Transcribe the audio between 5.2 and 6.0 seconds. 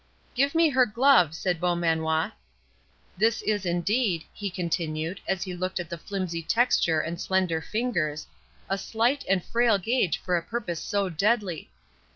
as he looked at the